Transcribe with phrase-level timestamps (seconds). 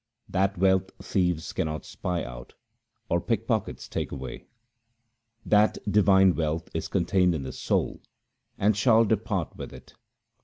[0.27, 2.55] That wealth thieves cannot spy out,
[3.07, 4.47] or pickpockets take away.
[5.45, 8.01] That divine wealth is contained in the soul
[8.57, 9.93] and shall depart with it.